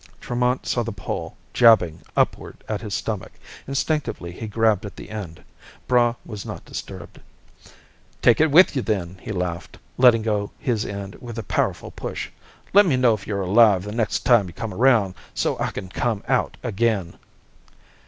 Tremont 0.19 0.65
saw 0.65 0.81
the 0.81 0.91
pole 0.91 1.37
jabbing 1.53 2.01
upward 2.17 2.63
at 2.67 2.81
his 2.81 2.95
stomach. 2.95 3.33
Instinctively, 3.67 4.31
he 4.31 4.47
grabbed 4.47 4.83
at 4.83 4.95
the 4.95 5.11
end. 5.11 5.43
Braigh 5.87 6.15
was 6.25 6.43
not 6.43 6.65
disturbed. 6.65 7.19
"Take 8.19 8.41
it 8.41 8.49
with 8.49 8.75
you, 8.75 8.81
then!" 8.81 9.19
he 9.21 9.31
laughed, 9.31 9.77
letting 9.99 10.23
go 10.23 10.49
his 10.57 10.87
end 10.87 11.13
with 11.21 11.37
a 11.37 11.43
powerful 11.43 11.91
push. 11.91 12.31
"Let 12.73 12.87
me 12.87 12.97
know 12.97 13.13
if 13.13 13.27
you're 13.27 13.43
alive 13.43 13.83
the 13.83 13.91
next 13.91 14.21
time 14.21 14.47
you 14.47 14.53
come 14.53 14.73
around, 14.73 15.13
so 15.35 15.55
I 15.59 15.69
can 15.69 15.87
come 15.89 16.23
out 16.27 16.57
again." 16.63 17.19